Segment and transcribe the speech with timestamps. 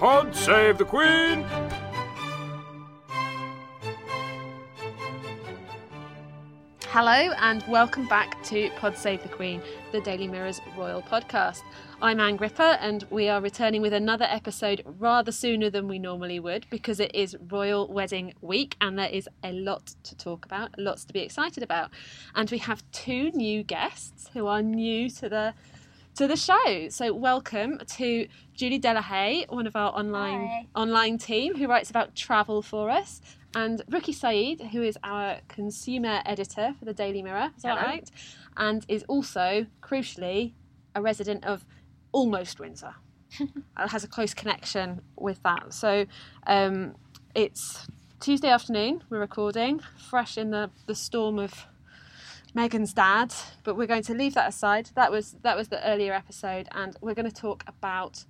[0.00, 1.44] Pod save the Queen!
[6.86, 9.60] Hello and welcome back to Pod Save the Queen,
[9.92, 11.60] the Daily Mirror's royal podcast.
[12.00, 16.40] I'm Ann Gripper and we are returning with another episode rather sooner than we normally
[16.40, 20.70] would because it is Royal Wedding Week and there is a lot to talk about,
[20.78, 21.90] lots to be excited about.
[22.34, 25.52] And we have two new guests who are new to the
[26.16, 26.88] to the show.
[26.90, 30.66] So welcome to Julie Delahaye, one of our online Hi.
[30.74, 33.20] online team who writes about travel for us,
[33.54, 37.50] and Ruki Sayid, who is our consumer editor for the Daily Mirror.
[37.56, 37.90] Is that Hello.
[37.90, 38.10] right?
[38.56, 40.52] And is also, crucially,
[40.94, 41.64] a resident of
[42.12, 42.94] almost Windsor.
[43.76, 45.72] Uh, has a close connection with that.
[45.72, 46.04] So
[46.48, 46.96] um,
[47.34, 47.86] it's
[48.18, 49.04] Tuesday afternoon.
[49.08, 51.66] We're recording, fresh in the, the storm of
[52.54, 53.32] Meghan's dad,
[53.64, 54.90] but we're going to leave that aside.
[54.94, 58.24] That was that was the earlier episode, and we're going to talk about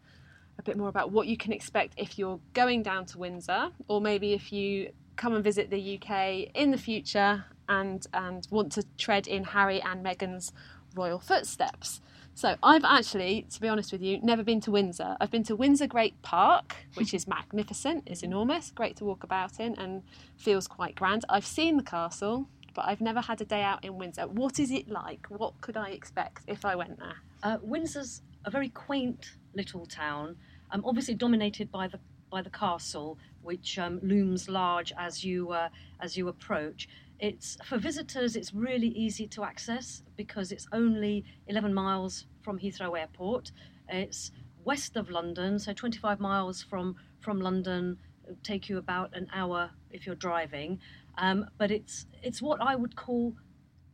[0.59, 4.01] a bit more about what you can expect if you're going down to Windsor, or
[4.01, 8.85] maybe if you come and visit the UK in the future and and want to
[8.99, 10.53] tread in Harry and Meghan's
[10.95, 12.01] royal footsteps.
[12.35, 15.17] So I've actually, to be honest with you, never been to Windsor.
[15.21, 19.61] I've been to Windsor Great Park, which is magnificent, is enormous, great to walk about
[19.61, 20.03] in, and
[20.37, 21.25] feels quite grand.
[21.29, 24.27] I've seen the castle, but I've never had a day out in Windsor.
[24.27, 25.27] What is it like?
[25.29, 27.17] What could I expect if I went there?
[27.43, 30.37] Uh, Windsor's a very quaint little town,
[30.71, 31.99] um, obviously dominated by the
[32.31, 35.69] by the castle, which um, looms large as you uh,
[36.01, 36.89] as you approach.
[37.19, 38.37] It's for visitors.
[38.37, 43.53] It's really easy to access because it's only 11 miles from Heathrow Airport.
[43.89, 44.33] It's
[44.65, 47.99] west of London, so 25 miles from from London.
[48.43, 50.79] Take you about an hour if you're driving,
[51.19, 53.35] um, but it's it's what I would call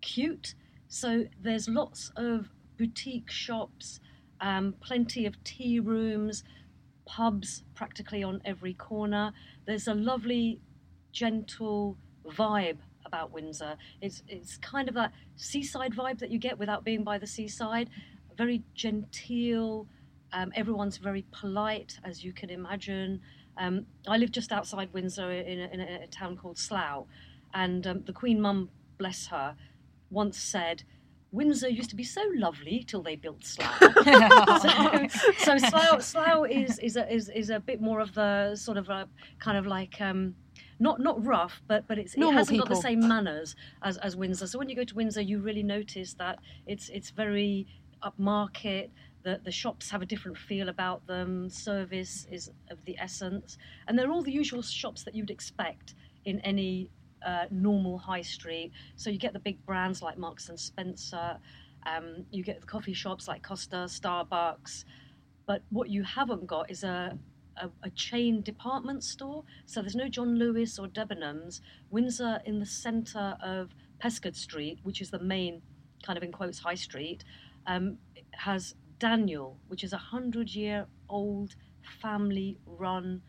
[0.01, 0.55] cute.
[0.89, 4.01] So there's lots of boutique shops,
[4.41, 6.45] um, plenty of tea rooms,
[7.07, 9.33] pubs practically on every corner.
[9.67, 10.61] There's a lovely,
[11.13, 13.77] gentle vibe about Windsor.
[14.01, 17.89] It's it's kind of that seaside vibe that you get without being by the seaside.
[18.37, 19.87] Very genteel.
[20.33, 23.21] Um, everyone's very polite, as you can imagine.
[23.59, 27.07] Um, I live just outside Windsor in a, in a, a town called Slough,
[27.55, 29.57] and um, the Queen Mum, bless her,
[30.11, 30.83] once said,
[31.33, 33.79] Windsor used to be so lovely till they built Slough.
[35.39, 38.79] so, so Slough, Slough is is a, is is a bit more of the sort
[38.79, 39.09] of a
[39.39, 40.35] kind of like um,
[40.79, 44.47] not not rough, but but it's, it hasn't got the same manners as, as Windsor.
[44.47, 47.67] So when you go to Windsor, you really notice that it's it's very
[48.03, 48.91] upmarket.
[49.27, 51.51] The, the shops have a different feel about them.
[51.51, 56.39] Service is of the essence, and they're all the usual shops that you'd expect in
[56.41, 56.91] any
[57.27, 58.71] uh, normal high street.
[58.95, 61.39] So you get the big brands like Marks and Spencer.
[61.85, 64.85] Um, you get the coffee shops like Costa, Starbucks.
[65.45, 67.19] But what you haven't got is a,
[67.57, 69.43] a, a chain department store.
[69.65, 71.63] So there's no John Lewis or Debenhams.
[71.91, 75.63] Windsor in the centre of Peascod Street, which is the main
[76.05, 77.25] kind of in quotes high street,
[77.67, 77.99] um,
[78.31, 81.55] has Daniel, which is a hundred year old
[82.01, 83.23] family run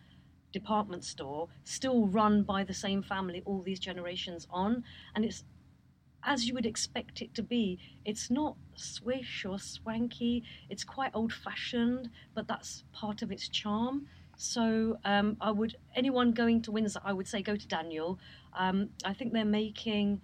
[0.52, 4.84] department store, still run by the same family all these generations on.
[5.16, 5.44] And it's
[6.24, 7.80] as you would expect it to be.
[8.06, 14.08] It's not swish or swanky, it's quite old fashioned, but that's part of its charm.
[14.36, 18.20] So um, I would anyone going to Windsor, I would say go to Daniel.
[18.56, 20.22] Um, I think they're making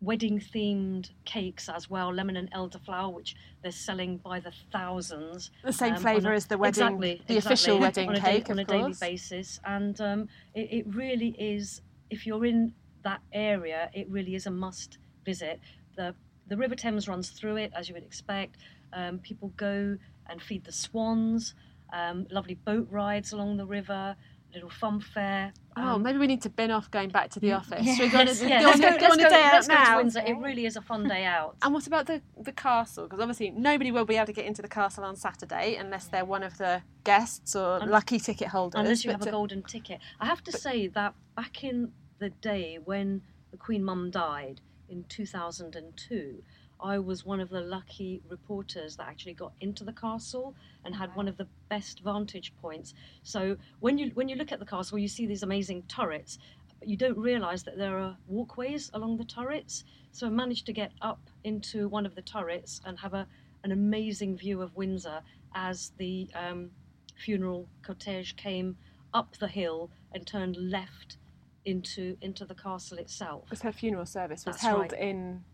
[0.00, 5.50] wedding themed cakes as well, lemon and elderflower, which they're selling by the thousands.
[5.64, 8.20] The same um, flavour a- as the wedding, exactly, the exactly, official wedding on a,
[8.20, 11.80] cake, da- on a daily basis, and um, it, it really is.
[12.10, 12.72] If you're in
[13.04, 15.60] that area, it really is a must visit.
[15.96, 16.14] the
[16.48, 18.58] The River Thames runs through it, as you would expect.
[18.92, 19.96] Um, people go
[20.28, 21.54] and feed the swans.
[21.92, 24.16] Um, lovely boat rides along the river.
[24.52, 25.52] Little fun fair.
[25.78, 27.86] Oh, um, maybe we need to bin off going back to the Mm, office.
[27.98, 29.96] We're going to yeah, let's go, go on a day out to now.
[29.98, 30.20] Windsor.
[30.26, 31.56] It really is a fun day out.
[31.62, 33.04] And what about the, the castle?
[33.04, 36.24] Because obviously nobody will be able to get into the castle on Saturday unless they're
[36.24, 38.78] one of the guests or Un- lucky ticket holders.
[38.80, 40.00] unless you But have a golden ticket.
[40.18, 43.20] I have to say that back in the day when
[43.50, 46.42] the Queen Mum died in 2002,
[46.80, 51.14] I was one of the lucky reporters that actually got into the castle and had
[51.16, 52.94] one of the best vantage points.
[53.22, 56.38] So when you when you look at the castle, you see these amazing turrets,
[56.78, 59.84] but you don't realise that there are walkways along the turrets.
[60.12, 63.26] So I managed to get up into one of the turrets and have a
[63.64, 65.22] an amazing view of Windsor
[65.54, 66.70] as the um,
[67.16, 68.76] funeral cortege came
[69.12, 71.16] up the hill and turned left
[71.64, 73.44] into into the castle itself.
[73.44, 75.00] Because her funeral service was That's held right.
[75.00, 75.44] in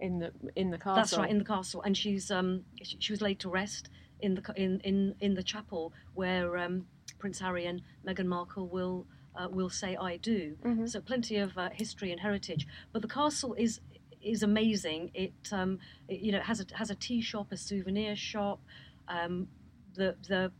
[0.00, 0.94] in the in the castle.
[0.96, 3.90] That's right, in the castle, and she's um she, she was laid to rest
[4.20, 6.86] in the in in in the chapel where um
[7.18, 9.06] Prince Harry and Meghan Markle will
[9.38, 10.56] uh, will say I do.
[10.64, 10.86] Mm-hmm.
[10.86, 12.66] So plenty of uh, history and heritage.
[12.92, 13.80] But the castle is
[14.22, 15.10] is amazing.
[15.14, 15.78] It, um,
[16.08, 18.60] it you know has a has a tea shop, a souvenir shop.
[19.08, 19.48] Um,
[19.94, 20.52] the the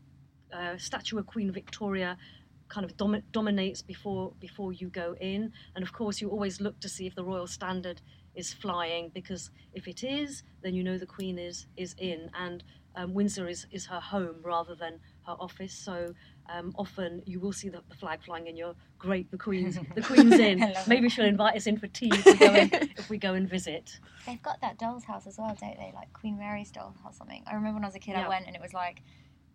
[0.52, 2.16] uh, statue of Queen Victoria
[2.68, 6.78] kind of domi- dominates before before you go in, and of course you always look
[6.80, 8.00] to see if the royal standard
[8.38, 12.62] is flying because if it is, then you know the Queen is is in, and
[12.96, 15.74] um, Windsor is is her home rather than her office.
[15.74, 16.14] So
[16.48, 19.30] um, often you will see the, the flag flying, and you're great.
[19.30, 20.72] The Queen's the Queen's in.
[20.86, 23.48] Maybe she'll invite us in for tea if we go and, if we go and
[23.48, 23.98] visit.
[24.24, 25.92] They've got that doll's house as well, don't they?
[25.94, 27.42] Like Queen Mary's doll or something.
[27.50, 28.26] I remember when I was a kid, Yeah.
[28.26, 29.02] I went and it was like,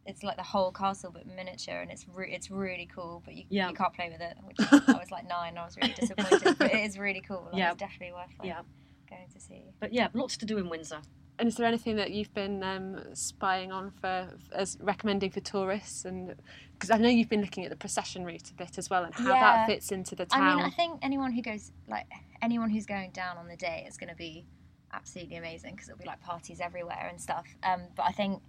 [0.06, 3.22] it's like the whole castle but miniature, and it's re- it's really cool.
[3.26, 3.70] But you Yeah.
[3.70, 4.38] you can't play with it.
[4.44, 4.58] Which
[4.88, 6.58] I was like nine, and I was really disappointed.
[6.58, 7.48] but it is really cool.
[7.52, 7.72] Like, Yeah.
[7.72, 8.62] it's definitely worth like, Yeah.
[9.10, 9.64] going to see.
[9.80, 11.02] But yeah, lots to do in Windsor.
[11.40, 16.06] And is there anything that you've been um, spying on for as recommending for tourists?
[16.06, 16.36] And
[16.74, 19.14] because I know you've been looking at the procession route a bit as well, and
[19.16, 19.40] how Yeah.
[19.42, 20.42] that fits into the town.
[20.44, 22.06] I mean, I think anyone who goes like
[22.44, 24.46] anyone who's going down on the day is going to be
[24.92, 27.48] absolutely amazing because it'll be like parties everywhere and stuff.
[27.64, 28.44] Um, but I think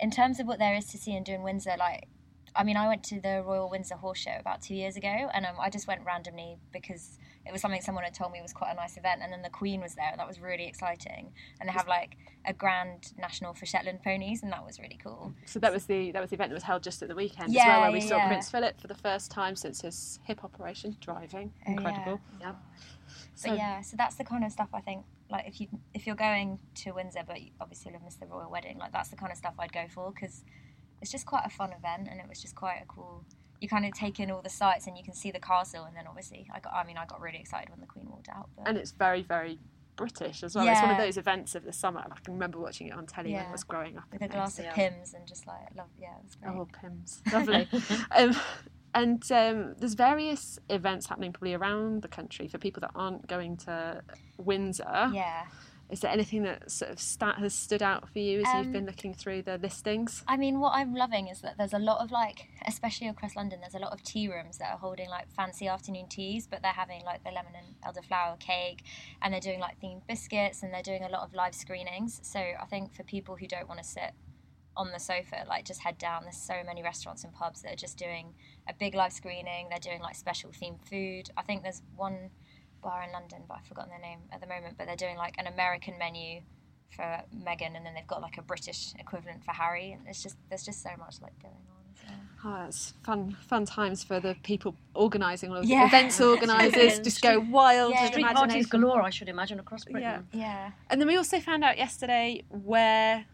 [0.00, 2.08] in terms of what there is to see and do in Windsor, like
[2.56, 5.44] I mean, I went to the Royal Windsor Horse Show about two years ago, and
[5.44, 8.70] um, I just went randomly because it was something someone had told me was quite
[8.70, 11.32] a nice event, and then the Queen was there, and that was really exciting.
[11.60, 12.16] And they have like
[12.46, 15.34] a Grand National for Shetland ponies, and that was really cool.
[15.46, 17.50] so that was the that was the event that was held just at the weekend
[17.50, 18.28] as well, where we yeah, saw yeah.
[18.28, 21.72] Prince Philip for the first time since his hip operation, driving, Oh, yeah.
[21.72, 22.20] incredible.
[22.40, 22.52] Yeah.
[23.34, 25.04] So but yeah, so that's the kind of stuff I think.
[25.30, 28.50] Like if you if you're going to Windsor, but obviously you'll have missed the royal
[28.50, 30.44] wedding, like that's the kind of stuff I'd go for because
[31.04, 33.22] it's just quite a fun event and it was just quite a cool.
[33.60, 35.94] You kind of take in all the sights and you can see the castle, and
[35.94, 36.72] then obviously I got.
[36.72, 38.48] I mean, I got really excited when the Queen walked out.
[38.56, 39.58] But and it's very very
[39.96, 40.66] British as well.
[40.66, 42.00] It's one of those events of the summer.
[42.00, 44.04] I can remember watching it on telly when I was growing up.
[44.12, 44.72] with a glass of Yeah.
[44.72, 45.88] Pimm's and just like love.
[46.00, 46.54] Yeah, it was great.
[46.56, 47.22] Oh, Pimm's.
[47.32, 47.68] Lovely.
[48.16, 48.34] um,
[48.94, 53.56] and um, there's various events happening probably around the country for people that aren't going
[53.58, 54.02] to
[54.38, 55.10] Windsor.
[55.12, 55.44] Yeah.
[55.94, 58.72] Is there anything that sort of stat has stood out for you as you've Um,
[58.72, 60.24] been looking through the listings?
[60.26, 63.60] I mean, what I'm loving is that there's a lot of like, especially across London,
[63.60, 66.72] there's a lot of tea rooms that are holding like fancy afternoon teas, but they're
[66.72, 68.82] having like the lemon and elderflower cake,
[69.22, 72.18] and they're doing like themed biscuits, and they're doing a lot of live screenings.
[72.24, 74.14] So I think for people who don't want to sit
[74.76, 76.24] on the sofa, like just head down.
[76.24, 78.34] There's so many restaurants and pubs that are just doing
[78.68, 79.68] a big live screening.
[79.68, 81.30] They're doing like special themed food.
[81.36, 82.30] I think there's one
[82.84, 84.76] bar in London, but I've forgotten their name at the moment.
[84.78, 86.42] But they're doing like an American menu
[86.94, 89.92] for Meghan, and then they've got like a British equivalent for Harry.
[89.92, 91.60] And it's just there's just so much like going on.
[91.96, 92.08] So.
[92.46, 95.80] Oh, it's fun, fun times for the people organising all of Yeah.
[95.82, 96.98] the events organisers.
[97.00, 98.02] just go wild Yeah.
[98.02, 100.26] with Street parties galore, I should imagine, across Britain.
[100.32, 100.38] Yeah.
[100.40, 103.24] Yeah, And then we also found out yesterday where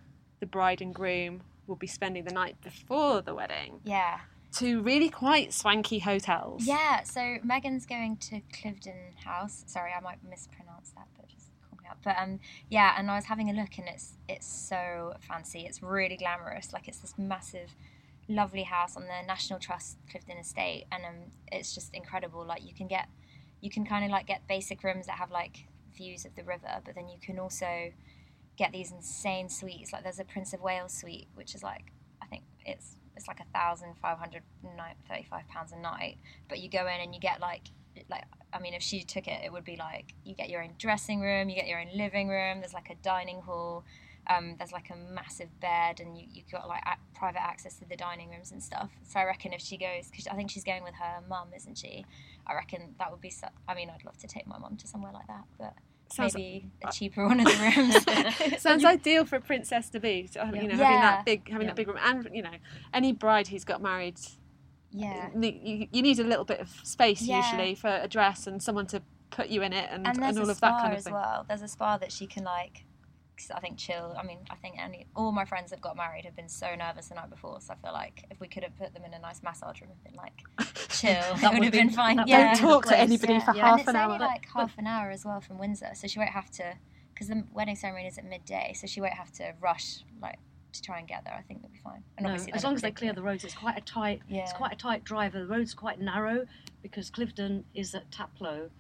[0.41, 3.81] the bride and groom will be spending the night before the wedding.
[3.85, 4.21] yeah,
[4.53, 6.67] Two really quite swanky hotels.
[6.67, 7.03] yeah.
[7.05, 9.63] So Meghan's going to Cliveden House.
[9.67, 11.99] Sorry, I might mispronounce that, but just call me up.
[12.03, 15.61] But um, yeah, and I was having a look, and it's it's so fancy.
[15.67, 16.73] It's really glamorous.
[16.73, 17.75] Like it's this massive,
[18.29, 21.15] lovely house on the National Trust Cliveden Estate, and um,
[21.53, 22.45] it's just incredible.
[22.45, 23.09] Like you can get,
[23.61, 26.81] you can kind of like get basic rooms that have like views of the river,
[26.85, 27.93] but then you can also
[28.57, 29.93] get these insane suites.
[29.93, 33.41] Like there's a Prince of Wales suite, which is like I think it's it's like
[33.41, 34.43] a thousand five hundred
[35.09, 36.17] thirty five pounds a night.
[36.49, 37.63] But you go in and you get like
[38.09, 40.75] like I mean if she took it, it would be like you get your own
[40.79, 42.61] dressing room, you get your own living room.
[42.61, 43.85] There's like a dining hall.
[44.27, 47.89] Um, there's like a massive bed, and you you got like a- private access to
[47.89, 48.91] the dining rooms and stuff.
[49.03, 51.77] So I reckon if she goes, because I think she's going with her mum, isn't
[51.79, 52.05] she?
[52.47, 53.31] I reckon that would be.
[53.31, 55.75] So, I mean, I'd love to take my mum to somewhere like that, but
[56.13, 58.61] Sounds, maybe a cheaper one of the rooms.
[58.63, 60.29] sounds ideal for a princess to be.
[60.33, 61.69] to, You know, having that big, having Yeah.
[61.69, 62.51] that big room, and you know,
[62.93, 64.19] any bride who's got married,
[64.93, 65.29] yeah.
[65.35, 67.45] Uh, you, you need a little bit of space Yeah.
[67.45, 70.37] usually for a dress and someone to put you in it and, and and, there's
[70.37, 71.45] all a of spa that kind of as well.
[71.49, 72.85] There's a spa that she can like,
[73.49, 74.15] 'cause I think chill.
[74.19, 77.09] I mean, I think any all my friends that got married have been so nervous
[77.09, 77.61] the night before.
[77.61, 79.91] So I feel like if we could have put them in a nice massage room
[79.91, 80.43] and been like
[80.91, 82.23] chill, it That would have be- been fine.
[82.27, 83.41] Yeah, Don't talk to anybody yeah.
[83.45, 83.63] for Yeah.
[83.65, 84.19] half and it's an only hour.
[84.21, 86.75] like half an hour as well from Windsor, so she won't have to
[87.15, 90.39] because the wedding ceremony is at midday, so she won't have to rush like
[90.73, 91.35] to try and get there.
[91.35, 92.05] I think they'll be fine.
[92.17, 94.23] And No, obviously as long as they clear the roads, it's quite a tight.
[94.29, 94.43] Yeah.
[94.43, 95.33] It's quite a tight drive.
[95.33, 96.47] The road's quite narrow
[96.83, 98.71] because Cliveden is at Taplow,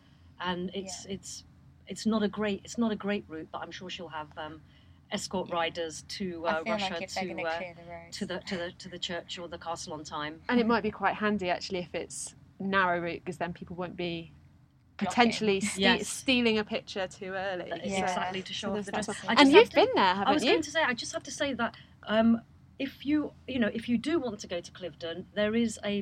[0.41, 1.45] and it's it's
[1.91, 3.49] it's not a great it's not a great route.
[3.53, 4.61] But I'm sure she'll have um,
[5.13, 5.55] escort Yeah.
[5.57, 8.99] riders to uh, Russia like to uh, clear the to the to the to the
[8.99, 10.35] church or the castle on time.
[10.49, 13.97] And it might be quite handy actually if it's narrow route because then people won't
[13.97, 14.33] be
[14.99, 16.09] potentially ste- Yes.
[16.09, 17.71] stealing a picture too early.
[17.71, 18.03] That is Yeah.
[18.03, 19.07] exactly to show So off the dress.
[19.07, 20.31] that I And you've to- been there, haven't you?
[20.31, 20.51] I was you?
[20.51, 21.75] going to say, I just have to say that
[22.07, 22.43] um,
[22.79, 25.95] if you you know if you do want to go to Cliveden, there is a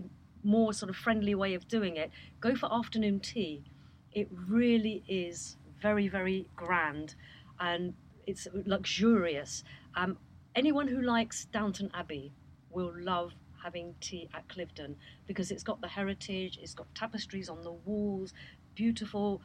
[0.42, 2.10] more sort of friendly way of doing it.
[2.40, 3.64] Go for afternoon tea.
[4.12, 7.14] It really is very very grand,
[7.60, 7.94] and
[8.26, 9.64] it's luxurious.
[9.94, 10.18] Um,
[10.54, 12.32] anyone who likes Downton Abbey
[12.70, 13.32] will love
[13.62, 14.94] having tea at Cliveden
[15.26, 18.32] because it's got the heritage, it's got tapestries on the walls,
[18.74, 19.40] beautiful,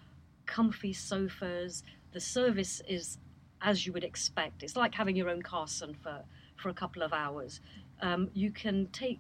[0.45, 1.83] comfy sofas.
[2.11, 3.17] The service is
[3.63, 4.61] as you would expect.
[4.61, 6.23] It's like having your own Carson for,
[6.57, 7.61] for a couple of hours.
[8.01, 9.19] Um, you can take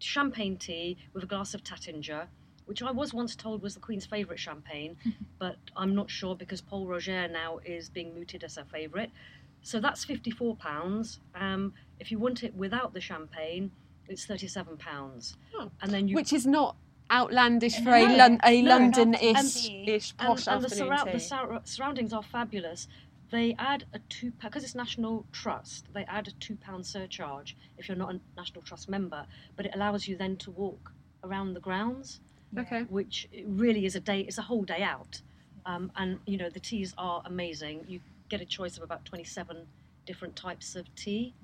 [0.00, 2.26] champagne tea with a glass of Taittinger,
[2.66, 4.96] which I was once told was the Queen's favourite champagne,
[5.38, 9.10] but I'm not sure because Pol Roger now is being mooted as her favourite.
[9.62, 11.18] So that's £54.
[11.34, 13.70] Um, if you want it without the champagne,
[14.08, 15.36] it's £37.
[15.54, 15.70] Oh.
[15.80, 16.76] And then you Which is not
[17.10, 18.68] outlandish for a, No, Lon- a no.
[18.70, 21.12] London-ish And- ish and, posh and the, afternoon surrou- tea.
[21.12, 22.88] the sur- surroundings are fabulous.
[23.30, 25.86] They add a two because it's National Trust.
[25.94, 29.26] They add a two pound surcharge if you're not a National Trust member,
[29.56, 30.92] but it allows you then to walk
[31.24, 32.20] around the grounds,
[32.58, 32.82] Okay.
[32.82, 34.20] which really is a day.
[34.20, 35.20] It's a whole day out,
[35.64, 37.84] um, and you know the teas are amazing.
[37.88, 39.66] You get a choice of about twenty seven
[40.06, 41.34] different types of tea.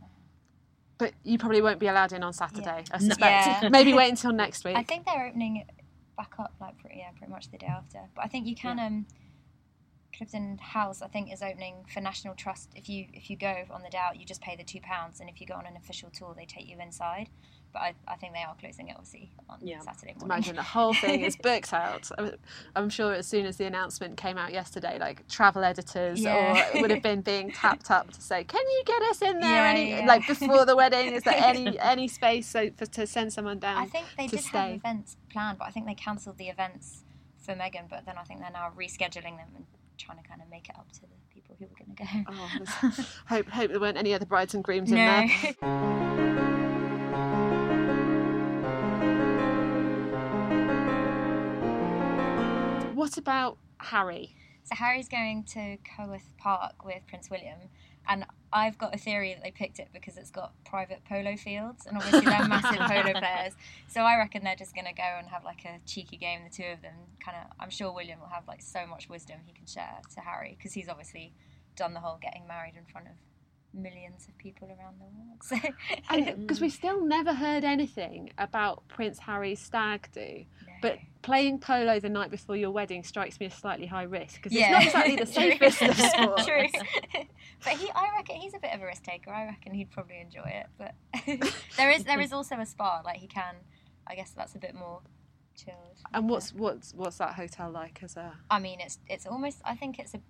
[0.98, 3.20] But you probably won't be allowed in on Saturday, I suspect.
[3.62, 3.68] Yeah.
[3.70, 4.76] Maybe wait until next week.
[4.76, 5.70] I think they're opening it
[6.16, 8.00] back up like pretty, yeah, pretty much the day after.
[8.16, 9.06] But I think you can um
[10.12, 12.70] Cliveden House I think is opening for National Trust.
[12.74, 15.20] If you if you go on the day out, you just pay the two pounds,
[15.20, 17.28] and if you go on an official tour, they take you inside.
[17.72, 19.80] But I, I think they are closing it obviously on Yeah.
[19.80, 20.26] Saturday morning.
[20.36, 22.08] Imagine the whole thing is booked out.
[22.18, 22.32] I'm-
[22.74, 26.70] I'm sure as soon as the announcement came out yesterday, like travel editors Yeah.
[26.74, 29.50] or would have been being tapped up to say, "Can you get us in there?
[29.74, 31.12] Yeah, any like before the wedding?
[31.12, 34.40] Is there any any space so for, to send someone down?" I think they did
[34.40, 34.58] stay.
[34.58, 37.04] have events planned, but I think they cancelled the events
[37.38, 37.88] for Meghan.
[37.90, 39.66] But then I think they're now rescheduling them and
[39.98, 42.32] trying to kind of make it up to the people who were going to go.
[42.32, 46.57] Oh, hope hope there weren't any other brides and grooms in there.
[52.98, 54.34] What about Harry?
[54.64, 57.60] So Harry's going to Coworth Park with Prince William,
[58.08, 61.86] and I've got a theory that they picked it because it's got private polo fields,
[61.86, 63.52] and obviously they're massive polo players.
[63.86, 66.50] So I reckon they're just going to go and have like a cheeky game, the
[66.50, 66.94] two of them.
[67.24, 70.20] Kind of, I'm sure William will have like so much wisdom he can share to
[70.20, 71.32] Harry because he's obviously
[71.76, 73.12] done the whole getting married in front of
[73.74, 75.42] millions of people around the world.
[75.42, 80.44] So Because we still never heard anything about Prince Harry's stag do.
[80.66, 80.72] No.
[80.80, 84.52] But playing polo the night before your wedding strikes me as slightly high risk because
[84.52, 84.80] Yeah.
[84.80, 85.26] it's not exactly the
[85.70, 86.46] safest of sports.
[86.46, 86.66] True.
[87.64, 89.30] but he, I reckon he's a bit of a risk taker.
[89.30, 90.66] I reckon he'd probably enjoy it.
[90.78, 90.94] But
[91.76, 93.02] there is there is also a spa.
[93.04, 93.56] Like he can.
[94.06, 95.00] I guess that's a bit more
[95.54, 95.98] chilled.
[96.14, 98.32] And what's what's what's that hotel like as a?
[98.50, 99.60] I mean, it's it's almost.
[99.64, 100.20] I think it's a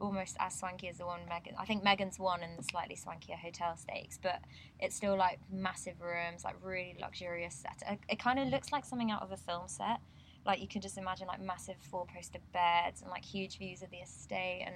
[0.00, 1.54] almost as swanky as the one Meghan.
[1.58, 4.40] I think Meghan's one in the slightly swankier hotel stakes, but
[4.80, 7.82] it's still like massive rooms, like really luxurious set.
[7.90, 9.98] It, it kind of looks like something out of a film set.
[10.44, 13.90] Like you can just imagine like massive four poster beds and like huge views of
[13.90, 14.74] the estate and.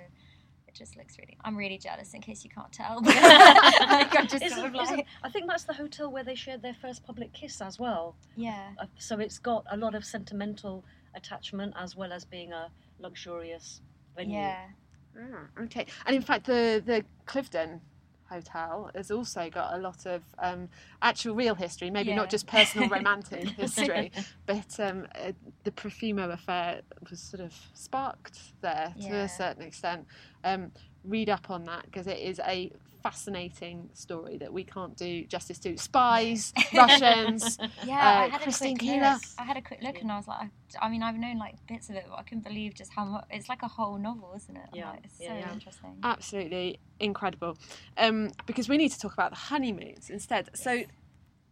[0.68, 1.36] It just looks really.
[1.44, 3.00] I'm really jealous, in case you can't tell.
[3.04, 6.36] Like, I'm just Isn't- sort of like, isn't- I think that's the hotel where they
[6.36, 8.14] shared their first public kiss as well.
[8.36, 10.84] yeah, Uh, so it's got a lot of sentimental
[11.16, 13.80] attachment as well as being a luxurious
[14.16, 14.36] venue.
[14.36, 14.66] yeah.
[15.18, 15.86] Ah, okay.
[16.06, 17.80] And in fact, the the Cliveden
[18.28, 20.68] Hotel has also got a lot of um,
[21.02, 22.16] actual real history, maybe Yeah.
[22.16, 24.12] not just personal romantic history,
[24.46, 25.32] but um, uh,
[25.64, 29.24] the Profumo affair was sort of sparked there to Yeah.
[29.24, 30.06] a certain extent.
[30.44, 30.72] Um,
[31.04, 32.70] read up on that because it is a
[33.02, 35.76] fascinating story that we can't do justice to.
[35.76, 37.58] Spies, Russians.
[37.84, 39.12] Yeah, Uh, I had Christine a quick Keeler.
[39.12, 39.22] look.
[39.38, 40.48] I had a quick look, and I was like,
[40.80, 43.04] I, I mean, I've known like bits of it, but I couldn't believe just how
[43.04, 43.24] much.
[43.30, 44.68] It's like a whole novel, isn't it?
[44.72, 45.52] Yeah, like, it's yeah, so yeah.
[45.52, 45.96] interesting.
[46.02, 47.56] absolutely incredible.
[47.96, 50.50] Um, because we need to talk about the honeymoons instead.
[50.54, 50.82] So,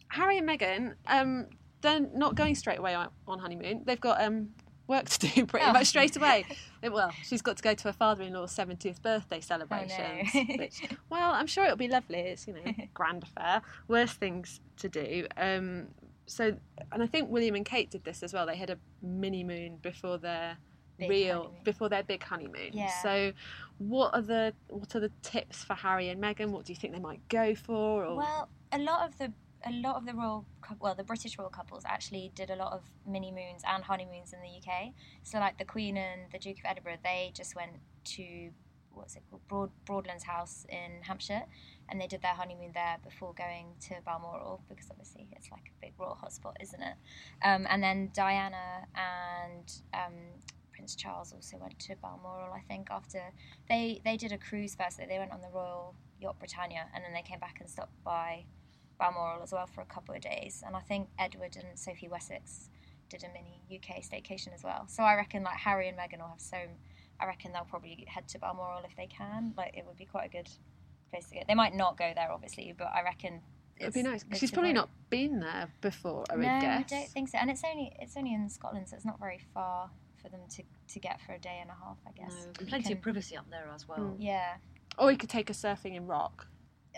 [0.09, 1.47] Harry and Meghan, um,
[1.81, 3.83] they're not going straight away on, on honeymoon.
[3.87, 4.51] They've got um,
[4.89, 5.73] work to do pretty Oh.
[5.73, 6.45] much straight away.
[6.83, 10.31] well, she's got to go to her father-in-law's 70th birthday celebrations.
[10.35, 10.55] Oh, no.
[10.57, 12.19] which, well, I'm sure it'll be lovely.
[12.19, 13.63] It's you know grand affair.
[13.87, 15.27] Worst things to do.
[15.37, 15.89] Um,
[16.27, 16.57] so,
[16.93, 18.47] and I think William and Kate did this as well.
[18.47, 20.57] They had a mini moon before their
[20.99, 21.61] Big real honeymoon.
[21.65, 22.71] before their big honeymoon.
[22.73, 22.91] Yeah.
[23.03, 23.33] So,
[23.79, 26.49] what are the what are the tips for Harry and Meghan?
[26.51, 28.05] What do you think they might go for?
[28.05, 29.33] Or Well, a lot of the
[29.67, 30.45] a lot of the royal
[30.81, 34.39] well the British royal couples actually did a lot of mini moons and honeymoons in
[34.41, 34.93] the UK.
[35.23, 37.73] So like the Queen and the Duke of Edinburgh, they just went
[38.05, 38.51] to
[38.93, 41.43] what's it called Broad Broadlands House in Hampshire,
[41.89, 45.81] and they did their honeymoon there before going to Balmoral because obviously it's like a
[45.81, 46.95] big royal hotspot, isn't it?
[47.45, 50.15] Um, and then Diana and um,
[50.73, 53.21] Prince Charles also went to Balmoral, I think, after
[53.69, 54.99] they they did a cruise first.
[54.99, 58.45] They went on the Royal Yacht Britannia, and then they came back and stopped by
[58.99, 62.69] Balmoral as well for a couple of days, and I think Edward and Sophie Wessex
[63.09, 64.85] did a mini UK staycation as well.
[64.89, 66.59] So I reckon like Harry and Meghan will have so.
[67.21, 69.55] I reckon they'll probably head to Balmoral if they can.
[69.57, 70.49] Like it would be quite a good
[71.11, 71.41] place to go.
[71.49, 73.41] They might not go there obviously, but I reckon
[73.81, 74.23] It'd be it's nice.
[74.23, 76.79] 'cause good She's probably not been there before, I would no, guess.
[76.79, 77.39] I don't think so.
[77.39, 79.91] And it's only it's only in Scotland, so it's not very far
[80.21, 82.33] for them to, to get for a day and a half, I guess.
[82.35, 83.99] No, and plenty can- of privacy up there as well.
[83.99, 84.17] Mm.
[84.19, 84.57] Yeah.
[84.99, 86.49] Or you could take her surfing in Rock.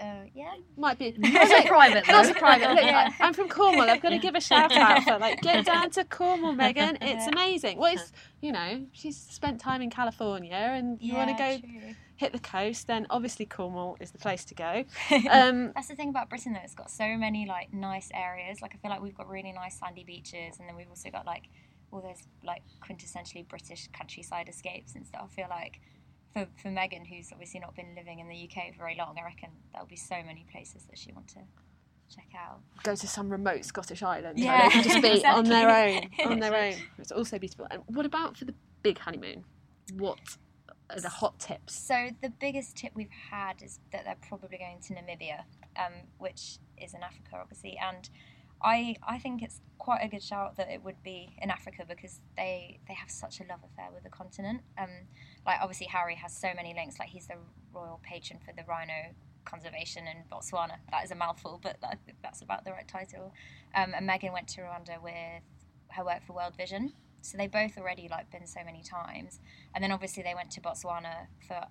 [0.00, 0.54] Uh, yeah.
[0.76, 2.06] Might be Not so private.
[2.08, 2.68] Not so private.
[2.70, 3.10] Look, Yeah.
[3.20, 3.88] I'm from Cornwall.
[3.88, 6.98] I've got to give a shout out for like get down to Cornwall, Meghan.
[7.00, 7.78] It's amazing.
[7.78, 11.94] Well, it's you know she's spent time in California, and you want to go true.
[12.16, 14.84] hit the coast, then obviously Cornwall is the place to go.
[15.30, 18.60] Um, That's the thing about Britain though, it's got so many like nice areas.
[18.62, 21.26] Like I feel like we've got really nice sandy beaches and then we've also got
[21.26, 21.44] like
[21.92, 25.28] all those like quintessentially British countryside escapes and stuff.
[25.32, 25.80] I feel like
[26.32, 29.24] for, for Meghan, who's obviously not been living in the UK for very long, I
[29.24, 31.40] reckon there'll be so many places that she want to
[32.14, 32.60] check out.
[32.82, 36.02] go to some remote Scottish island Yeah, they can just be on their own.
[36.04, 36.24] exactly.
[36.24, 36.74] On their own.
[36.98, 37.66] It's also beautiful.
[37.70, 39.44] And what about for the big honeymoon?
[39.94, 40.18] What
[40.90, 41.74] are the hot tips?
[41.74, 45.42] So the biggest tip we've had is that they're probably going to Namibia,
[45.76, 48.08] um, which is in Africa, obviously, and
[48.62, 52.20] I I think it's quite a good shout that it would be in Africa because
[52.36, 54.62] they they have such a love affair with the continent.
[54.78, 54.90] Um,
[55.46, 56.98] like obviously Harry has so many links.
[56.98, 57.36] Like he's the
[57.72, 59.14] royal patron for the rhino
[59.44, 60.76] conservation in Botswana.
[60.90, 63.32] That is a mouthful, but think that's about the right title.
[63.74, 65.42] Um, and Meghan went to Rwanda with
[65.92, 66.92] her work for World Vision.
[67.22, 69.40] So they both already like been so many times,
[69.74, 71.62] and then obviously they went to Botswana for.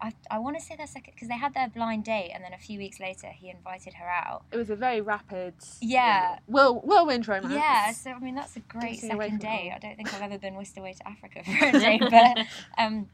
[0.00, 2.52] I, I want to say their second because they had their blind date, and then
[2.52, 4.44] a few weeks later he invited her out.
[4.52, 6.38] It was a very rapid, Yeah.
[6.46, 7.54] whirl, whirlwind romance.
[7.54, 9.72] Yeah, so I mean that's a great second date.
[9.74, 12.46] I don't think I've ever been whisked away to Africa for a day, but
[12.78, 13.08] um,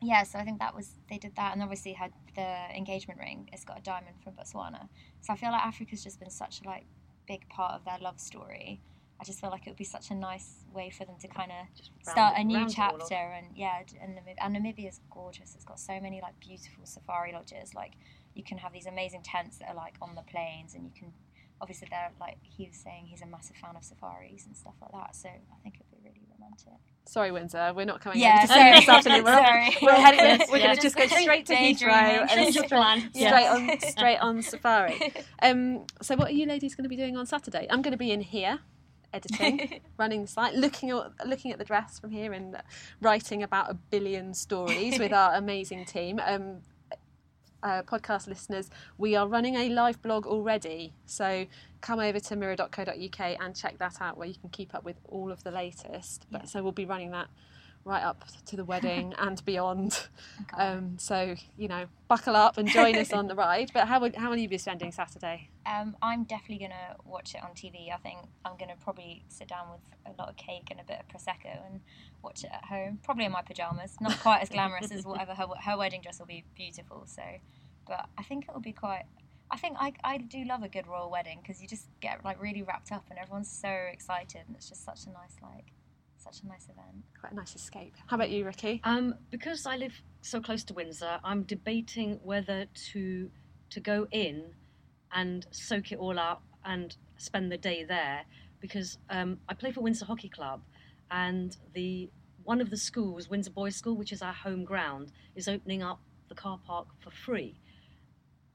[0.00, 0.22] yeah.
[0.22, 3.48] So I think that was they did that, and obviously had the engagement ring.
[3.52, 4.88] It's got a diamond from Botswana.
[5.20, 6.84] So I feel like Africa's just been such a like
[7.28, 8.80] big part of their love story.
[9.22, 11.52] I just feel like it would be such a nice way for them to kind
[11.52, 11.68] of
[12.10, 13.08] start a new round it all off.
[13.08, 17.32] chapter and yeah and, Namib- and Namibia's gorgeous it's got so many like beautiful safari
[17.32, 17.92] lodges like
[18.34, 21.12] you can have these amazing tents that are like on the plains and you can
[21.60, 24.90] obviously they're like he was saying he's a massive fan of safaris and stuff like
[24.90, 28.46] that so I think it'd be really romantic Sorry, Windsor, we're not coming Yeah, over
[28.46, 28.96] to see this sorry.
[28.98, 29.24] afternoon.
[29.24, 29.76] We're, off- Sorry.
[29.82, 30.46] we're heading.
[30.52, 30.64] We're, Yeah.
[30.66, 31.96] going to just go straight to daydreaming.
[31.96, 33.00] Heathrow and Change plan.
[33.12, 33.52] straight Yeah.
[33.54, 35.12] on straight on safari.
[35.42, 37.66] Um, so, what are you ladies going to be doing on Saturday?
[37.68, 38.60] I'm going to be in here,
[39.12, 42.56] editing, running the site, looking at looking at the dress from here, and
[43.00, 46.20] writing about a billion stories with our amazing team.
[46.24, 46.58] Um,
[47.62, 51.46] uh, podcast listeners, we are running a live blog already, so
[51.80, 55.30] come over to mirror.co.uk and check that out, where you can keep up with all
[55.30, 56.26] of the latest.
[56.30, 56.46] But Yeah.
[56.48, 57.28] so we'll be running that
[57.84, 60.06] right up to the wedding and beyond.
[60.56, 63.70] Um, so you know, buckle up and join us on the ride.
[63.74, 65.48] But how would how will you be spending Saturday?
[65.66, 67.92] Um, I'm definitely gonna watch it on TV.
[67.92, 71.00] I think I'm gonna probably sit down with a lot of cake and a bit
[71.00, 71.80] of prosecco and
[72.22, 72.98] watch it at home.
[73.02, 73.96] Probably in my pajamas.
[74.00, 77.04] Not quite as glamorous as whatever her her wedding dress will be beautiful.
[77.06, 77.22] So,
[77.86, 79.04] but I think it will be quite.
[79.50, 82.40] I think I, I do love a good royal wedding because you just get like
[82.40, 85.74] really wrapped up and everyone's so excited and it's just such a nice like
[86.22, 87.04] such a nice event.
[87.20, 87.94] Quite a nice escape.
[88.06, 88.80] How about you, Ricky?
[88.84, 93.30] Um, because I live so close to Windsor, I'm debating whether to
[93.70, 94.54] to go in
[95.12, 98.22] and soak it all up and spend the day there.
[98.60, 100.62] Because um, I play for Windsor Hockey Club,
[101.10, 102.10] and the
[102.44, 106.00] one of the schools, Windsor Boys School, which is our home ground, is opening up
[106.28, 107.60] the car park for free,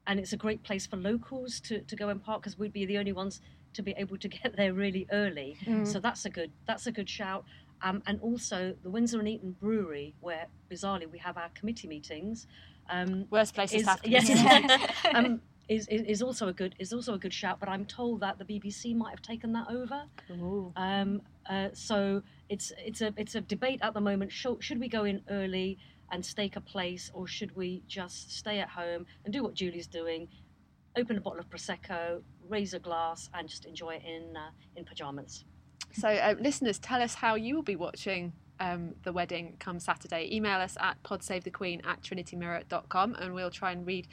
[0.08, 2.86] and it's a great place for locals to, to go and park because we'd be
[2.86, 3.42] the only ones
[3.78, 5.58] to be able to get there really early.
[5.86, 7.46] So that's a good that's a good shout.
[7.82, 12.48] Um, and also the Windsor and Eton Brewery, where bizarrely we have our committee meetings.
[12.90, 15.10] Um, Worst places is, to have to yes, be.
[15.16, 17.60] um, is, is is also a good is also a good shout.
[17.60, 20.04] But I'm told that the BBC might have taken that over.
[20.32, 20.72] Ooh.
[20.76, 24.32] Um, uh, so it's it's a it's a debate at the moment.
[24.32, 25.78] Should, should we go in early
[26.12, 29.88] and stake a place, or should we just stay at home and do what Julie's
[29.88, 30.28] doing?
[30.98, 34.86] Open a bottle of prosecco, raise a glass, and just enjoy it in uh, in
[34.86, 35.46] pajamas.
[35.94, 40.30] So, uh, listeners, tell us how you will be watching um, the wedding come Saturday.
[40.32, 44.08] Email us at podsavethequeen at trinitymirror.com and we'll try and read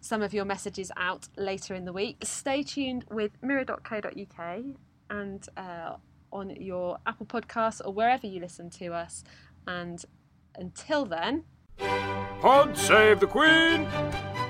[0.00, 2.18] some of your messages out later in the week.
[2.22, 4.64] Stay tuned with mirror.co.uk
[5.10, 5.96] and uh,
[6.32, 9.24] on your Apple Podcasts or wherever you listen to us.
[9.66, 10.04] And
[10.56, 11.44] until then,
[11.78, 14.43] Pod save the Queen!